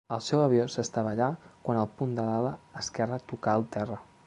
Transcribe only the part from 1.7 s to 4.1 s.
la punta de l'ala esquerra tocà el terra.